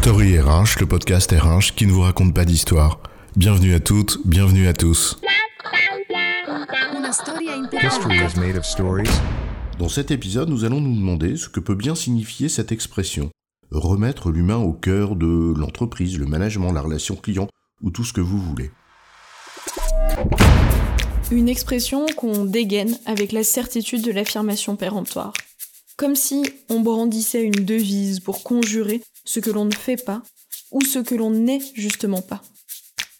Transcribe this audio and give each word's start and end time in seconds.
Story 0.00 0.38
RH, 0.38 0.78
le 0.78 0.86
podcast 0.86 1.32
RH 1.32 1.74
qui 1.74 1.84
ne 1.84 1.90
vous 1.90 2.02
raconte 2.02 2.32
pas 2.32 2.44
d'histoire. 2.44 3.00
Bienvenue 3.34 3.74
à 3.74 3.80
toutes, 3.80 4.20
bienvenue 4.24 4.68
à 4.68 4.72
tous. 4.72 5.20
History 7.82 8.16
is 8.16 8.38
made 8.38 8.56
of 8.56 8.64
stories. 8.64 9.10
Dans 9.80 9.88
cet 9.88 10.12
épisode, 10.12 10.50
nous 10.50 10.64
allons 10.64 10.80
nous 10.80 10.94
demander 10.94 11.36
ce 11.36 11.48
que 11.48 11.58
peut 11.58 11.74
bien 11.74 11.96
signifier 11.96 12.48
cette 12.48 12.70
expression. 12.70 13.30
Remettre 13.72 14.30
l'humain 14.30 14.56
au 14.56 14.72
cœur 14.72 15.16
de 15.16 15.52
l'entreprise, 15.56 16.16
le 16.16 16.26
management, 16.26 16.70
la 16.72 16.80
relation 16.80 17.16
client 17.16 17.48
ou 17.82 17.90
tout 17.90 18.04
ce 18.04 18.12
que 18.12 18.20
vous 18.20 18.38
voulez. 18.38 18.70
Une 21.32 21.48
expression 21.48 22.06
qu'on 22.16 22.44
dégaine 22.44 22.96
avec 23.04 23.32
la 23.32 23.42
certitude 23.42 24.02
de 24.02 24.12
l'affirmation 24.12 24.76
péremptoire. 24.76 25.32
Comme 25.96 26.14
si 26.14 26.44
on 26.68 26.78
brandissait 26.78 27.42
une 27.42 27.64
devise 27.64 28.20
pour 28.20 28.44
conjurer 28.44 29.02
ce 29.28 29.40
que 29.40 29.50
l'on 29.50 29.66
ne 29.66 29.74
fait 29.74 30.02
pas 30.02 30.22
ou 30.70 30.80
ce 30.80 30.98
que 30.98 31.14
l'on 31.14 31.30
n'est 31.30 31.60
justement 31.74 32.22
pas. 32.22 32.42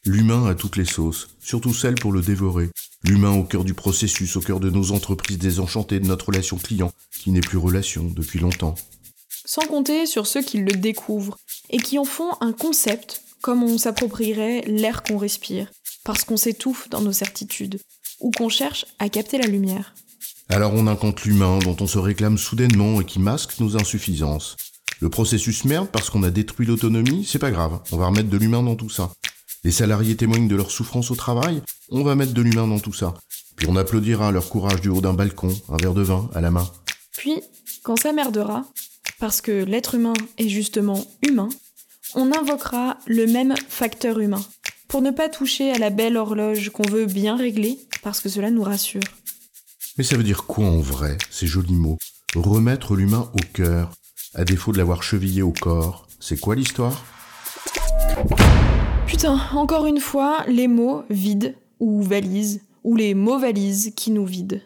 L'humain 0.06 0.46
a 0.46 0.54
toutes 0.54 0.76
les 0.76 0.86
sauces, 0.86 1.28
surtout 1.38 1.74
celle 1.74 1.96
pour 1.96 2.12
le 2.12 2.22
dévorer. 2.22 2.70
L'humain 3.04 3.32
au 3.32 3.44
cœur 3.44 3.62
du 3.62 3.74
processus, 3.74 4.36
au 4.36 4.40
cœur 4.40 4.58
de 4.58 4.70
nos 4.70 4.92
entreprises 4.92 5.38
désenchantées, 5.38 6.00
de 6.00 6.06
notre 6.06 6.28
relation 6.28 6.56
client, 6.56 6.90
qui 7.18 7.30
n'est 7.30 7.42
plus 7.42 7.58
relation 7.58 8.04
depuis 8.04 8.38
longtemps. 8.38 8.74
Sans 9.44 9.66
compter 9.66 10.06
sur 10.06 10.26
ceux 10.26 10.42
qui 10.42 10.58
le 10.58 10.72
découvrent 10.72 11.38
et 11.68 11.78
qui 11.78 11.98
en 11.98 12.04
font 12.04 12.30
un 12.40 12.52
concept 12.52 13.22
comme 13.42 13.62
on 13.62 13.76
s'approprierait 13.76 14.62
l'air 14.66 15.02
qu'on 15.02 15.18
respire, 15.18 15.70
parce 16.04 16.24
qu'on 16.24 16.36
s'étouffe 16.38 16.88
dans 16.88 17.02
nos 17.02 17.12
certitudes, 17.12 17.80
ou 18.20 18.30
qu'on 18.30 18.48
cherche 18.48 18.86
à 18.98 19.10
capter 19.10 19.38
la 19.38 19.46
lumière. 19.46 19.94
Alors 20.48 20.72
on 20.74 20.86
incompte 20.86 21.24
l'humain 21.24 21.58
dont 21.58 21.76
on 21.80 21.86
se 21.86 21.98
réclame 21.98 22.38
soudainement 22.38 23.00
et 23.00 23.04
qui 23.04 23.20
masque 23.20 23.60
nos 23.60 23.76
insuffisances. 23.76 24.56
Le 25.00 25.08
processus 25.08 25.64
merde 25.64 25.88
parce 25.92 26.10
qu'on 26.10 26.24
a 26.24 26.30
détruit 26.30 26.66
l'autonomie, 26.66 27.24
c'est 27.24 27.38
pas 27.38 27.52
grave, 27.52 27.80
on 27.92 27.96
va 27.96 28.06
remettre 28.06 28.28
de 28.28 28.36
l'humain 28.36 28.64
dans 28.64 28.74
tout 28.74 28.90
ça. 28.90 29.12
Les 29.62 29.70
salariés 29.70 30.16
témoignent 30.16 30.48
de 30.48 30.56
leur 30.56 30.72
souffrance 30.72 31.12
au 31.12 31.14
travail, 31.14 31.62
on 31.90 32.02
va 32.02 32.16
mettre 32.16 32.32
de 32.32 32.42
l'humain 32.42 32.66
dans 32.66 32.80
tout 32.80 32.92
ça. 32.92 33.14
Puis 33.54 33.68
on 33.68 33.76
applaudira 33.76 34.32
leur 34.32 34.48
courage 34.48 34.80
du 34.80 34.88
haut 34.88 35.00
d'un 35.00 35.14
balcon, 35.14 35.54
un 35.68 35.76
verre 35.76 35.94
de 35.94 36.02
vin 36.02 36.28
à 36.34 36.40
la 36.40 36.50
main. 36.50 36.68
Puis, 37.16 37.40
quand 37.82 37.96
ça 37.96 38.12
merdera, 38.12 38.64
parce 39.20 39.40
que 39.40 39.64
l'être 39.64 39.94
humain 39.94 40.14
est 40.36 40.48
justement 40.48 41.04
humain, 41.22 41.48
on 42.14 42.32
invoquera 42.32 42.98
le 43.06 43.26
même 43.26 43.54
facteur 43.68 44.18
humain, 44.18 44.44
pour 44.88 45.02
ne 45.02 45.10
pas 45.12 45.28
toucher 45.28 45.70
à 45.70 45.78
la 45.78 45.90
belle 45.90 46.16
horloge 46.16 46.70
qu'on 46.70 46.88
veut 46.88 47.06
bien 47.06 47.36
régler, 47.36 47.78
parce 48.02 48.20
que 48.20 48.28
cela 48.28 48.50
nous 48.50 48.62
rassure. 48.62 49.02
Mais 49.96 50.04
ça 50.04 50.16
veut 50.16 50.24
dire 50.24 50.44
quoi 50.44 50.66
en 50.66 50.80
vrai, 50.80 51.18
ces 51.30 51.46
jolis 51.46 51.74
mots? 51.74 51.98
Remettre 52.34 52.94
l'humain 52.94 53.30
au 53.34 53.44
cœur, 53.52 53.92
à 54.34 54.44
défaut 54.44 54.72
de 54.72 54.78
l'avoir 54.78 55.02
chevillé 55.02 55.42
au 55.42 55.52
corps. 55.52 56.06
C'est 56.20 56.38
quoi 56.38 56.54
l'histoire? 56.54 57.04
Putain, 59.06 59.40
encore 59.52 59.86
une 59.86 60.00
fois, 60.00 60.44
les 60.46 60.68
mots 60.68 61.02
vides 61.08 61.56
ou 61.80 62.02
valises, 62.02 62.62
ou 62.84 62.96
les 62.96 63.14
mots 63.14 63.38
valises 63.38 63.92
qui 63.96 64.10
nous 64.10 64.26
vident. 64.26 64.60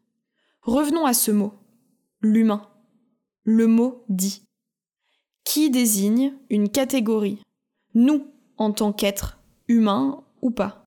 Revenons 0.62 1.06
à 1.06 1.14
ce 1.14 1.30
mot, 1.30 1.54
l'humain. 2.20 2.68
Le 3.44 3.66
mot 3.66 4.04
dit. 4.08 4.42
Qui 5.44 5.70
désigne 5.70 6.34
une 6.50 6.68
catégorie, 6.68 7.40
nous 7.94 8.26
en 8.56 8.72
tant 8.72 8.92
qu'être 8.92 9.38
humain 9.68 10.22
ou 10.40 10.50
pas, 10.50 10.84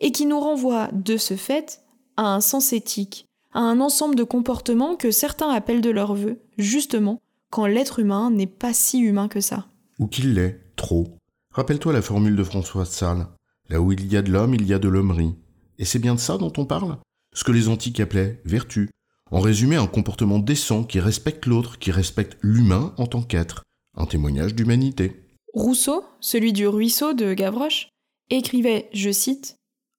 et 0.00 0.12
qui 0.12 0.26
nous 0.26 0.40
renvoie 0.40 0.88
de 0.92 1.16
ce 1.16 1.36
fait 1.36 1.80
à 2.16 2.34
un 2.34 2.40
sens 2.40 2.72
éthique, 2.72 3.26
à 3.52 3.60
un 3.60 3.80
ensemble 3.80 4.16
de 4.16 4.24
comportements 4.24 4.96
que 4.96 5.10
certains 5.10 5.50
appellent 5.50 5.80
de 5.80 5.90
leur 5.90 6.14
vœu, 6.14 6.40
justement, 6.58 7.20
quand 7.54 7.66
l'être 7.66 8.00
humain 8.00 8.32
n'est 8.32 8.48
pas 8.48 8.74
si 8.74 8.98
humain 8.98 9.28
que 9.28 9.40
ça. 9.40 9.68
Ou 10.00 10.08
qu'il 10.08 10.34
l'est, 10.34 10.58
trop. 10.74 11.16
Rappelle-toi 11.52 11.92
la 11.92 12.02
formule 12.02 12.34
de 12.34 12.42
François 12.42 12.82
de 12.82 12.88
Sales. 12.88 13.28
Là 13.68 13.80
où 13.80 13.92
il 13.92 14.12
y 14.12 14.16
a 14.16 14.22
de 14.22 14.32
l'homme, 14.32 14.56
il 14.56 14.66
y 14.66 14.74
a 14.74 14.80
de 14.80 14.88
l'hommerie. 14.88 15.36
Et 15.78 15.84
c'est 15.84 16.00
bien 16.00 16.16
de 16.16 16.20
ça 16.20 16.36
dont 16.36 16.52
on 16.56 16.66
parle? 16.66 16.98
Ce 17.32 17.44
que 17.44 17.52
les 17.52 17.68
antiques 17.68 18.00
appelaient 18.00 18.42
vertu. 18.44 18.90
En 19.30 19.38
résumé, 19.38 19.76
un 19.76 19.86
comportement 19.86 20.40
décent 20.40 20.82
qui 20.82 20.98
respecte 20.98 21.46
l'autre, 21.46 21.78
qui 21.78 21.92
respecte 21.92 22.36
l'humain 22.42 22.92
en 22.98 23.06
tant 23.06 23.22
qu'être. 23.22 23.62
Un 23.96 24.06
témoignage 24.06 24.56
d'humanité. 24.56 25.24
Rousseau, 25.52 26.04
celui 26.18 26.52
du 26.52 26.66
ruisseau 26.66 27.12
de 27.12 27.34
Gavroche, 27.34 27.88
écrivait, 28.30 28.90
je 28.92 29.12
cite, 29.12 29.54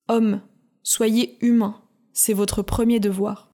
Homme, 0.10 0.42
soyez 0.84 1.38
humain, 1.40 1.82
c'est 2.12 2.34
votre 2.34 2.64
premier 2.64 3.00
devoir. 3.00 3.50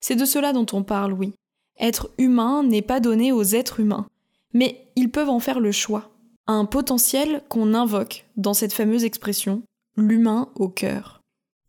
C'est 0.00 0.16
de 0.16 0.24
cela 0.24 0.54
dont 0.54 0.66
on 0.72 0.82
parle, 0.82 1.12
oui. 1.12 1.34
Être 1.80 2.10
humain 2.18 2.62
n'est 2.62 2.82
pas 2.82 3.00
donné 3.00 3.32
aux 3.32 3.42
êtres 3.42 3.80
humains, 3.80 4.06
mais 4.52 4.86
ils 4.94 5.10
peuvent 5.10 5.28
en 5.28 5.40
faire 5.40 5.58
le 5.60 5.72
choix. 5.72 6.10
Un 6.46 6.66
potentiel 6.66 7.42
qu'on 7.48 7.74
invoque 7.74 8.26
dans 8.36 8.54
cette 8.54 8.72
fameuse 8.72 9.04
expression, 9.04 9.62
l'humain 9.96 10.50
au 10.54 10.68
cœur. 10.68 11.20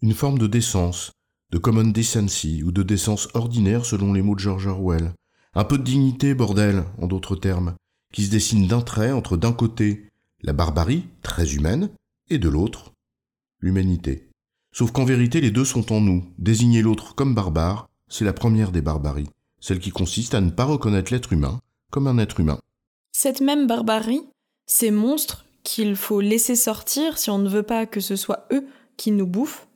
Une 0.01 0.13
forme 0.13 0.37
de 0.37 0.47
décence, 0.47 1.11
de 1.51 1.57
common 1.57 1.85
decency 1.85 2.61
ou 2.63 2.71
de 2.71 2.83
décence 2.83 3.29
ordinaire 3.33 3.85
selon 3.85 4.13
les 4.13 4.21
mots 4.21 4.35
de 4.35 4.39
George 4.39 4.67
Orwell. 4.67 5.13
Un 5.55 5.63
peu 5.63 5.77
de 5.77 5.83
dignité, 5.83 6.35
bordel, 6.35 6.83
en 7.01 7.07
d'autres 7.07 7.35
termes, 7.35 7.75
qui 8.13 8.25
se 8.25 8.31
dessine 8.31 8.67
d'un 8.67 8.81
trait 8.81 9.11
entre 9.11 9.37
d'un 9.37 9.53
côté 9.53 10.09
la 10.41 10.53
barbarie, 10.53 11.05
très 11.23 11.55
humaine, 11.55 11.89
et 12.29 12.37
de 12.37 12.49
l'autre, 12.49 12.91
l'humanité. 13.59 14.29
Sauf 14.71 14.91
qu'en 14.91 15.05
vérité, 15.05 15.41
les 15.41 15.51
deux 15.51 15.65
sont 15.65 15.93
en 15.93 16.01
nous. 16.01 16.25
Désigner 16.37 16.81
l'autre 16.81 17.15
comme 17.15 17.33
barbare, 17.33 17.87
c'est 18.07 18.25
la 18.25 18.33
première 18.33 18.71
des 18.71 18.81
barbaries 18.81 19.29
celle 19.59 19.79
qui 19.79 19.91
consiste 19.91 20.35
à 20.35 20.41
ne 20.41 20.49
pas 20.49 20.65
reconnaître 20.65 21.11
l'être 21.11 21.33
humain 21.33 21.59
comme 21.91 22.07
un 22.07 22.17
être 22.17 22.39
humain. 22.39 22.59
Cette 23.11 23.41
même 23.41 23.67
barbarie, 23.67 24.23
ces 24.65 24.91
monstres 24.91 25.45
qu'il 25.63 25.95
faut 25.95 26.21
laisser 26.21 26.55
sortir 26.55 27.17
si 27.17 27.29
on 27.29 27.39
ne 27.39 27.49
veut 27.49 27.63
pas 27.63 27.85
que 27.85 27.99
ce 27.99 28.15
soit 28.15 28.47
eux 28.51 28.65
qui 28.97 29.11
nous 29.11 29.27
bouffent, 29.27 29.67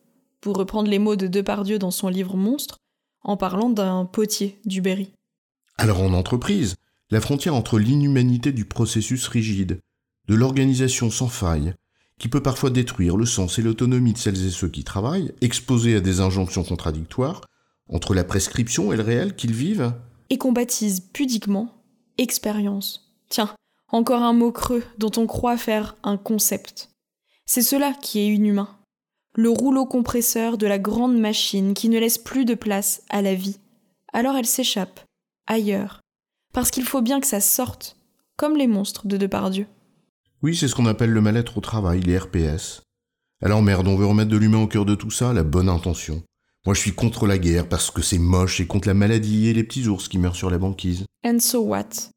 pour 0.42 0.58
reprendre 0.58 0.90
les 0.90 1.00
mots 1.00 1.16
de 1.16 1.28
Depardieu 1.28 1.80
dans 1.80 1.92
son 1.92 2.08
livre 2.08 2.38
Monstre, 2.38 2.78
en 3.24 3.38
parlant 3.38 3.70
d'un 3.70 4.06
potier 4.06 4.60
du 4.66 4.82
Berry. 4.82 5.12
Alors 5.78 6.02
en 6.02 6.14
entreprise, 6.14 6.76
la 7.10 7.22
frontière 7.22 7.56
entre 7.56 7.80
l'inhumanité 7.80 8.52
du 8.52 8.66
processus 8.66 9.28
rigide, 9.28 9.80
de 10.28 10.36
l'organisation 10.36 11.10
sans 11.10 11.28
faille, 11.28 11.74
qui 12.20 12.28
peut 12.28 12.44
parfois 12.44 12.70
détruire 12.70 13.18
le 13.18 13.26
sens 13.26 13.58
et 13.58 13.62
l'autonomie 13.62 14.14
de 14.14 14.18
celles 14.18 14.46
et 14.46 14.52
ceux 14.52 14.70
qui 14.70 14.84
travaillent, 14.84 15.34
exposés 15.42 15.96
à 15.96 16.02
des 16.02 16.20
injonctions 16.20 16.64
contradictoires, 16.64 17.42
entre 17.90 18.14
la 18.14 18.24
prescription 18.24 18.94
et 18.94 18.98
le 18.98 19.04
réel 19.04 19.36
qu'ils 19.36 19.54
vivent 19.54 19.94
Et 20.30 20.38
qu'on 20.38 20.52
baptise 20.52 21.00
pudiquement 21.00 21.74
expérience. 22.18 23.12
Tiens, 23.30 23.54
encore 23.92 24.22
un 24.22 24.34
mot 24.34 24.52
creux 24.52 24.84
dont 24.98 25.12
on 25.18 25.26
croit 25.26 25.58
faire 25.58 25.96
un 26.04 26.18
concept. 26.18 26.90
C'est 27.46 27.62
cela 27.62 27.94
qui 27.94 28.20
est 28.20 28.28
inhumain. 28.28 28.70
Le 29.36 29.50
rouleau 29.50 29.86
compresseur 29.86 30.58
de 30.58 30.68
la 30.68 30.80
grande 30.80 31.18
machine 31.18 31.74
qui 31.74 31.90
ne 31.90 32.00
laisse 32.00 32.18
plus 32.18 32.46
de 32.46 32.56
place 32.56 33.04
à 33.10 33.22
la 33.22 33.36
vie. 33.36 33.58
Alors 34.14 34.36
elle 34.36 34.46
s'échappe, 34.46 35.00
ailleurs. 35.48 36.02
Parce 36.54 36.72
qu'il 36.72 36.86
faut 36.86 37.02
bien 37.02 37.20
que 37.20 37.28
ça 37.28 37.42
sorte, 37.42 37.96
comme 38.38 38.58
les 38.58 38.68
monstres 38.68 39.08
de 39.08 39.18
Depardieu. 39.18 39.68
Oui, 40.42 40.56
c'est 40.56 40.68
ce 40.68 40.76
qu'on 40.76 40.86
appelle 40.86 41.12
le 41.12 41.22
mal-être 41.22 41.58
au 41.58 41.62
travail, 41.62 42.02
les 42.02 42.18
RPS. 42.18 42.82
Alors 43.42 43.62
merde, 43.62 43.88
on 43.88 43.96
veut 43.96 44.06
remettre 44.06 44.32
de 44.32 44.38
l'humain 44.38 44.62
au 44.62 44.68
cœur 44.68 44.86
de 44.86 44.96
tout 44.96 45.12
ça, 45.12 45.34
la 45.34 45.44
bonne 45.44 45.70
intention. 45.70 46.24
Moi, 46.66 46.76
je 46.76 46.82
suis 46.82 46.94
contre 46.94 47.26
la 47.26 47.38
guerre 47.38 47.68
parce 47.70 47.90
que 47.90 48.02
c'est 48.02 48.18
moche 48.18 48.60
et 48.60 48.68
contre 48.68 48.88
la 48.88 48.94
maladie 48.94 49.48
et 49.48 49.54
les 49.54 49.64
petits 49.64 49.88
ours 49.88 50.08
qui 50.08 50.18
meurent 50.18 50.36
sur 50.36 50.50
la 50.50 50.58
banquise. 50.58 51.06
And 51.26 51.40
so 51.40 51.62
what? 51.62 52.12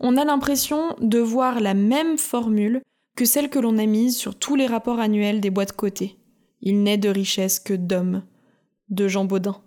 On 0.00 0.16
a 0.16 0.24
l'impression 0.24 0.96
de 1.00 1.18
voir 1.18 1.60
la 1.60 1.74
même 1.74 2.18
formule 2.18 2.82
que 3.16 3.24
celle 3.24 3.50
que 3.50 3.58
l'on 3.58 3.78
a 3.78 3.86
mise 3.86 4.16
sur 4.16 4.36
tous 4.36 4.56
les 4.56 4.66
rapports 4.66 5.00
annuels 5.00 5.40
des 5.40 5.50
boîtes 5.50 5.72
cotées. 5.72 6.16
Il 6.60 6.82
n'est 6.82 6.98
de 6.98 7.08
richesse 7.08 7.60
que 7.60 7.74
d'hommes. 7.74 8.24
De 8.90 9.06
Jean 9.06 9.24
Baudin. 9.24 9.60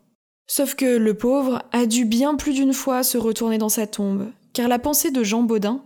Sauf 0.47 0.75
que 0.75 0.97
le 0.97 1.13
pauvre 1.13 1.63
a 1.71 1.85
dû 1.85 2.05
bien 2.05 2.35
plus 2.35 2.53
d'une 2.53 2.73
fois 2.73 3.03
se 3.03 3.17
retourner 3.17 3.57
dans 3.57 3.69
sa 3.69 3.87
tombe, 3.87 4.31
car 4.51 4.67
la 4.67 4.79
pensée 4.79 5.11
de 5.11 5.23
Jean 5.23 5.43
Baudin 5.43 5.83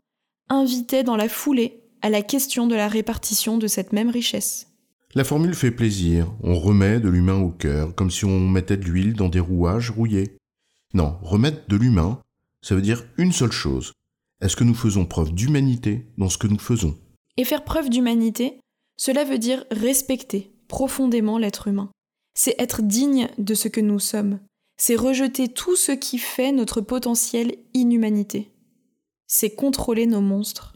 invitait 0.50 1.04
dans 1.04 1.18
la 1.18 1.30
foulée 1.30 1.84
à 2.02 2.10
la 2.10 2.22
question 2.22 2.66
de 2.66 2.76
la 2.76 2.88
répartition 2.88 3.58
de 3.58 3.68
cette 3.68 3.94
même 3.94 4.10
richesse. 4.10 4.68
La 5.18 5.24
formule 5.24 5.56
fait 5.56 5.72
plaisir, 5.72 6.30
on 6.44 6.60
remet 6.60 7.00
de 7.00 7.08
l'humain 7.08 7.40
au 7.40 7.50
cœur, 7.50 7.96
comme 7.96 8.12
si 8.12 8.26
on 8.26 8.50
mettait 8.50 8.76
de 8.76 8.84
l'huile 8.84 9.14
dans 9.14 9.30
des 9.30 9.40
rouages 9.40 9.90
rouillés. 9.90 10.36
Non, 10.94 11.18
remettre 11.22 11.70
de 11.70 11.78
l'humain, 11.78 12.20
ça 12.62 12.76
veut 12.76 12.82
dire 12.82 13.06
une 13.18 13.32
seule 13.32 13.54
chose. 13.54 13.94
Est-ce 14.42 14.58
que 14.58 14.66
nous 14.66 14.76
faisons 14.76 15.06
preuve 15.06 15.34
d'humanité 15.34 16.06
dans 16.18 16.28
ce 16.28 16.38
que 16.38 16.48
nous 16.48 16.60
faisons? 16.60 16.98
Et 17.38 17.46
faire 17.46 17.64
preuve 17.64 17.90
d'humanité, 17.90 18.60
cela 18.98 19.24
veut 19.24 19.38
dire 19.38 19.64
respecter 19.72 20.54
profondément 20.68 21.38
l'être 21.38 21.70
humain. 21.70 21.90
C'est 22.34 22.60
être 22.60 22.82
digne 22.82 23.30
de 23.38 23.54
ce 23.54 23.70
que 23.70 23.80
nous 23.80 24.00
sommes. 24.00 24.40
C'est 24.76 24.98
rejeter 24.98 25.48
tout 25.48 25.78
ce 25.78 25.94
qui 25.94 26.18
fait 26.18 26.52
notre 26.52 26.82
potentielle 26.82 27.56
inhumanité. 27.74 28.52
C'est 29.28 29.56
contrôler 29.56 30.08
nos 30.08 30.20
monstres. 30.20 30.74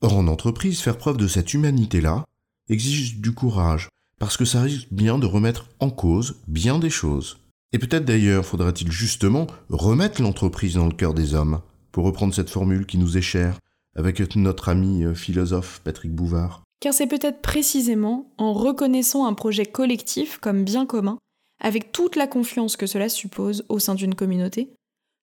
Or, 0.00 0.16
en 0.16 0.26
entreprise, 0.26 0.80
faire 0.80 0.98
preuve 0.98 1.16
de 1.16 1.28
cette 1.28 1.54
humanité-là, 1.54 2.24
exige 2.68 3.18
du 3.18 3.32
courage, 3.32 3.88
parce 4.18 4.36
que 4.36 4.44
ça 4.44 4.62
risque 4.62 4.88
bien 4.90 5.18
de 5.18 5.26
remettre 5.26 5.68
en 5.80 5.90
cause 5.90 6.36
bien 6.46 6.78
des 6.78 6.90
choses. 6.90 7.38
Et 7.72 7.78
peut-être 7.78 8.04
d'ailleurs 8.04 8.46
faudra-t-il 8.46 8.90
justement 8.90 9.46
remettre 9.68 10.22
l'entreprise 10.22 10.74
dans 10.74 10.86
le 10.86 10.94
cœur 10.94 11.14
des 11.14 11.34
hommes, 11.34 11.60
pour 11.92 12.04
reprendre 12.04 12.34
cette 12.34 12.50
formule 12.50 12.86
qui 12.86 12.98
nous 12.98 13.16
est 13.16 13.22
chère, 13.22 13.58
avec 13.96 14.20
notre 14.36 14.68
ami 14.68 15.04
euh, 15.04 15.14
philosophe 15.14 15.80
Patrick 15.84 16.12
Bouvard 16.12 16.62
Car 16.80 16.94
c'est 16.94 17.06
peut-être 17.06 17.42
précisément 17.42 18.30
en 18.38 18.52
reconnaissant 18.52 19.26
un 19.26 19.34
projet 19.34 19.66
collectif 19.66 20.38
comme 20.38 20.64
bien 20.64 20.86
commun, 20.86 21.18
avec 21.60 21.92
toute 21.92 22.16
la 22.16 22.26
confiance 22.26 22.76
que 22.76 22.86
cela 22.86 23.08
suppose 23.08 23.64
au 23.68 23.78
sein 23.78 23.94
d'une 23.94 24.14
communauté, 24.14 24.70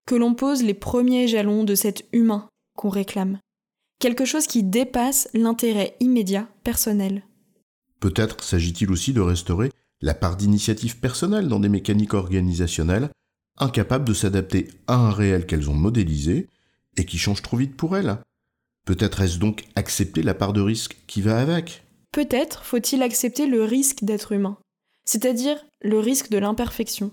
que 0.05 0.15
l'on 0.15 0.35
pose 0.35 0.63
les 0.63 0.73
premiers 0.73 1.27
jalons 1.27 1.63
de 1.63 1.75
cet 1.75 2.05
humain 2.11 2.47
qu'on 2.77 2.89
réclame. 2.89 3.39
Quelque 3.99 4.25
chose 4.25 4.47
qui 4.47 4.61
dépasse 4.61 5.29
l'intérêt 5.33 5.95
immédiat 5.99 6.47
personnel. 6.63 7.23
Peut-être 8.05 8.43
s'agit-il 8.43 8.91
aussi 8.91 9.13
de 9.13 9.19
restaurer 9.19 9.71
la 9.99 10.13
part 10.13 10.37
d'initiative 10.37 10.99
personnelle 10.99 11.47
dans 11.47 11.59
des 11.59 11.69
mécaniques 11.69 12.13
organisationnelles 12.13 13.09
incapables 13.57 14.07
de 14.07 14.13
s'adapter 14.13 14.67
à 14.85 14.93
un 14.93 15.09
réel 15.09 15.47
qu'elles 15.47 15.71
ont 15.71 15.73
modélisé 15.73 16.47
et 16.97 17.05
qui 17.05 17.17
change 17.17 17.41
trop 17.41 17.57
vite 17.57 17.75
pour 17.75 17.97
elles. 17.97 18.15
Peut-être 18.85 19.21
est-ce 19.21 19.39
donc 19.39 19.63
accepter 19.73 20.21
la 20.21 20.35
part 20.35 20.53
de 20.53 20.61
risque 20.61 20.97
qui 21.07 21.23
va 21.23 21.39
avec? 21.39 21.83
Peut-être 22.11 22.63
faut-il 22.63 23.01
accepter 23.01 23.47
le 23.47 23.63
risque 23.63 24.03
d'être 24.03 24.33
humain, 24.33 24.59
c'est-à-dire 25.03 25.57
le 25.81 25.97
risque 25.97 26.29
de 26.29 26.37
l'imperfection. 26.37 27.11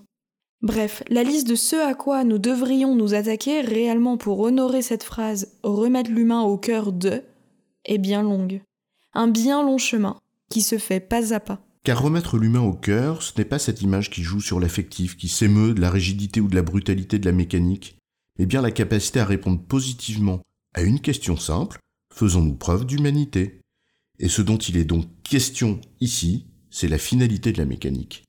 Bref, 0.60 1.02
la 1.08 1.22
liste 1.22 1.48
de 1.48 1.54
ce 1.54 1.76
à 1.76 1.94
quoi 1.94 2.22
nous 2.22 2.36
devrions 2.36 2.94
nous 2.94 3.14
attaquer 3.14 3.62
réellement 3.62 4.18
pour 4.18 4.40
honorer 4.40 4.82
cette 4.82 5.04
phrase 5.04 5.52
remettre 5.62 6.10
l'humain 6.10 6.42
au 6.42 6.58
cœur 6.58 6.92
de 6.92 7.22
est 7.86 7.96
bien 7.96 8.22
longue. 8.22 8.60
Un 9.14 9.28
bien 9.28 9.62
long 9.62 9.78
chemin 9.78 10.18
qui 10.52 10.62
se 10.62 10.78
fait 10.78 11.00
pas 11.00 11.32
à 11.32 11.40
pas. 11.40 11.60
Car 11.82 12.00
remettre 12.00 12.37
l'humain 12.37 12.60
au 12.60 12.75
cœur, 12.75 13.22
ce 13.22 13.32
n'est 13.37 13.44
pas 13.44 13.58
cette 13.58 13.82
image 13.82 14.10
qui 14.10 14.22
joue 14.22 14.40
sur 14.40 14.60
l'affectif, 14.60 15.16
qui 15.16 15.28
s'émeut 15.28 15.75
de 15.75 15.81
la 15.81 15.90
rigidité 15.90 16.40
ou 16.40 16.49
de 16.49 16.54
la 16.54 16.62
brutalité 16.62 17.19
de 17.19 17.25
la 17.25 17.32
mécanique, 17.32 17.96
mais 18.38 18.46
bien 18.46 18.60
la 18.60 18.70
capacité 18.70 19.19
à 19.20 19.25
répondre 19.25 19.60
positivement 19.60 20.43
à 20.75 20.82
une 20.82 21.00
question 21.00 21.37
simple, 21.37 21.78
faisons-nous 22.14 22.54
preuve 22.54 22.84
d'humanité 22.84 23.60
Et 24.19 24.28
ce 24.28 24.43
dont 24.43 24.58
il 24.58 24.76
est 24.76 24.84
donc 24.84 25.06
question 25.25 25.81
ici, 26.00 26.46
c'est 26.70 26.88
la 26.88 26.99
finalité 26.99 27.52
de 27.52 27.58
la 27.58 27.64
mécanique. 27.64 28.25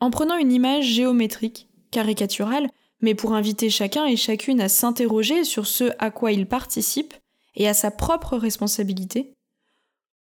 En 0.00 0.10
prenant 0.10 0.36
une 0.36 0.52
image 0.52 0.86
géométrique, 0.86 1.68
caricaturale, 1.90 2.68
mais 3.00 3.14
pour 3.14 3.32
inviter 3.32 3.70
chacun 3.70 4.06
et 4.06 4.16
chacune 4.16 4.60
à 4.60 4.68
s'interroger 4.68 5.44
sur 5.44 5.66
ce 5.66 5.90
à 5.98 6.10
quoi 6.10 6.30
il 6.30 6.46
participe 6.46 7.14
et 7.54 7.66
à 7.66 7.74
sa 7.74 7.90
propre 7.90 8.36
responsabilité, 8.36 9.32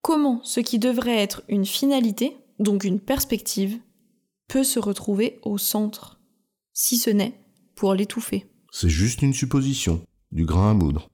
comment 0.02 0.42
ce 0.44 0.60
qui 0.60 0.80
devrait 0.80 1.18
être 1.18 1.44
une 1.48 1.66
finalité, 1.66 2.38
donc 2.60 2.84
une 2.84 3.00
perspective, 3.00 3.80
peut 4.48 4.64
se 4.64 4.80
retrouver 4.80 5.40
au 5.44 5.58
centre, 5.58 6.20
si 6.74 6.98
ce 6.98 7.10
n'est 7.10 7.34
pour 7.76 7.94
l'étouffer. 7.94 8.46
C'est 8.72 8.90
juste 8.90 9.22
une 9.22 9.34
supposition, 9.34 10.02
du 10.32 10.46
grain 10.46 10.72
à 10.72 10.74
moudre. 10.74 11.10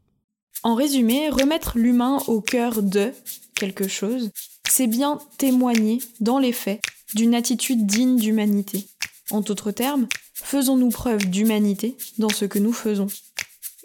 En 0.64 0.76
résumé, 0.76 1.30
remettre 1.30 1.78
l'humain 1.78 2.20
au 2.28 2.42
cœur 2.42 2.84
de 2.84 3.12
quelque 3.56 3.88
chose, 3.88 4.32
c'est 4.70 4.88
bien 4.88 5.20
témoigner, 5.38 6.00
dans 6.20 6.40
les 6.40 6.54
faits, 6.54 6.82
d'une 7.16 7.36
attitude 7.36 7.86
digne 7.86 8.18
d'humanité. 8.18 8.88
En 9.30 9.42
d'autres 9.42 9.72
termes, 9.72 10.08
faisons-nous 10.34 10.90
preuve 10.90 11.26
d'humanité 11.26 11.98
dans 12.18 12.30
ce 12.30 12.46
que 12.46 12.60
nous 12.60 12.74
faisons. 12.74 13.08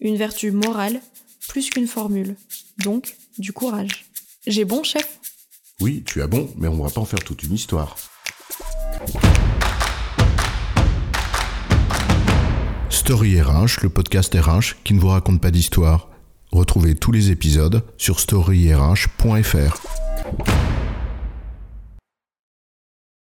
Une 0.01 0.17
vertu 0.17 0.51
morale 0.51 1.01
plus 1.49 1.71
qu'une 1.71 1.89
formule, 1.89 2.37
donc 2.85 3.17
du 3.39 3.53
courage. 3.53 4.08
J'ai 4.49 4.65
bon, 4.65 4.83
chef 4.83 5.21
Oui, 5.79 6.03
tu 6.07 6.23
as 6.23 6.27
bon, 6.27 6.49
mais 6.57 6.69
on 6.69 6.83
va 6.83 6.89
pas 6.89 7.03
en 7.03 7.05
faire 7.05 7.19
toute 7.19 7.43
une 7.43 7.53
histoire. 7.53 7.97
Story 12.89 13.43
RH, 13.43 13.83
le 13.83 13.91
podcast 13.91 14.35
RH 14.35 14.83
qui 14.85 14.95
ne 14.95 15.01
vous 15.01 15.09
raconte 15.09 15.43
pas 15.43 15.51
d'histoire. 15.51 16.09
Retrouvez 16.51 16.95
tous 16.95 17.13
les 17.13 17.31
épisodes 17.31 17.85
sur 17.99 18.21
storyrh.fr. 18.21 20.08